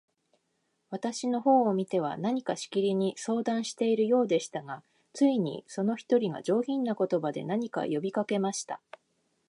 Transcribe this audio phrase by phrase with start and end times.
[0.89, 4.81] 私の方を見ては、何かしきりに相談しているようでしたが、
[5.13, 8.81] ついに、その一人が、上品な言葉で、何か呼びかけました。